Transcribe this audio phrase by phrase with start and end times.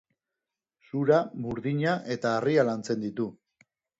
[0.85, 3.31] Zura, burdina eta harria lantzen ditu.